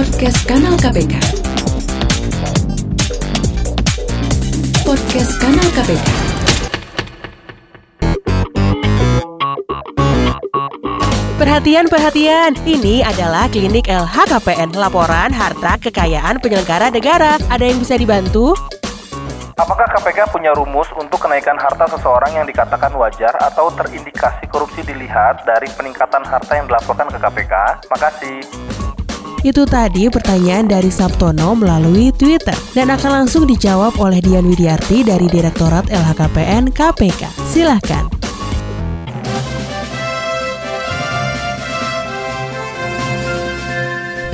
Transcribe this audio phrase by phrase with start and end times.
[0.00, 1.14] Podcast Kanal KPK.
[4.80, 6.08] Podcast Kanal KPK.
[11.36, 12.56] Perhatian, perhatian.
[12.64, 17.36] Ini adalah klinik LHKPN, laporan harta kekayaan penyelenggara negara.
[17.52, 18.56] Ada yang bisa dibantu?
[19.60, 25.44] Apakah KPK punya rumus untuk kenaikan harta seseorang yang dikatakan wajar atau terindikasi korupsi dilihat
[25.44, 27.84] dari peningkatan harta yang dilaporkan ke KPK?
[27.92, 28.80] Makasih.
[29.40, 35.24] Itu tadi pertanyaan dari Sabtono melalui Twitter dan akan langsung dijawab oleh Dian Widiarti dari
[35.32, 37.32] Direktorat LHKPN KPK.
[37.48, 38.04] Silahkan.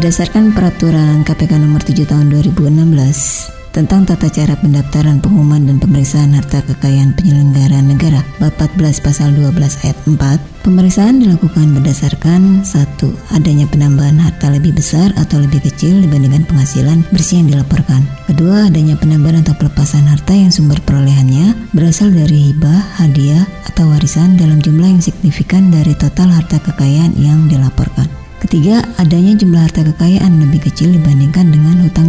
[0.00, 6.62] Berdasarkan peraturan KPK nomor 7 tahun 2016 tentang tata cara pendaftaran pengumuman dan pemeriksaan harta
[6.62, 10.14] kekayaan penyelenggara negara bab 14 pasal 12 ayat 4
[10.62, 17.42] pemeriksaan dilakukan berdasarkan satu adanya penambahan harta lebih besar atau lebih kecil dibandingkan penghasilan bersih
[17.42, 23.42] yang dilaporkan kedua adanya penambahan atau pelepasan harta yang sumber perolehannya berasal dari hibah hadiah
[23.74, 28.06] atau warisan dalam jumlah yang signifikan dari total harta kekayaan yang dilaporkan
[28.44, 32.03] Ketiga, adanya jumlah harta kekayaan lebih kecil dibandingkan dengan hutangnya.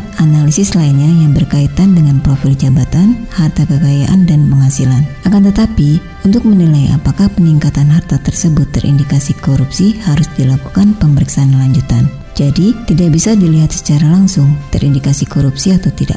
[0.00, 5.04] Keempat, analisis lainnya yang berkaitan dengan profil jabatan, harta kekayaan, dan penghasilan.
[5.28, 12.08] Akan tetapi, untuk menilai apakah peningkatan harta tersebut terindikasi korupsi harus dilakukan pemeriksaan lanjutan.
[12.32, 16.16] Jadi, tidak bisa dilihat secara langsung terindikasi korupsi atau tidak.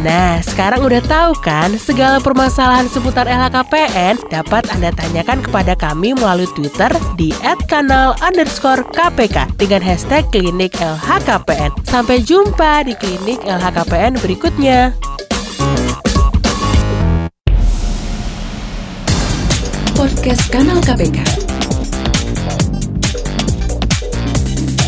[0.00, 6.48] Nah, sekarang udah tahu kan segala permasalahan seputar LHKPN dapat Anda tanyakan kepada kami melalui
[6.56, 6.88] Twitter
[7.20, 7.28] di
[7.68, 11.84] @kanal underscore KPK dengan hashtag klinik LHKPN.
[11.84, 14.96] Sampai jumpa di klinik LHKPN berikutnya.
[19.92, 21.20] Podcast Kanal KPK.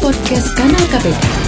[0.01, 1.42] Podcast Kanal KPK.